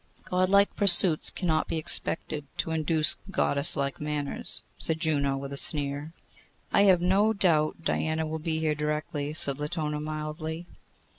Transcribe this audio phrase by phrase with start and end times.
[0.25, 6.11] 'Godlike pursuits cannot be expected to induce Goddess like manners,' said Juno, with a sneer.
[6.73, 10.65] 'I have no doubt Diana will be here directly,' said Latona, mildly.